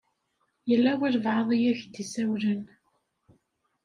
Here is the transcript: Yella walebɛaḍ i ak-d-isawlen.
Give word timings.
Yella 0.69 0.91
walebɛaḍ 0.99 1.49
i 1.51 1.59
ak-d-isawlen. 1.71 2.61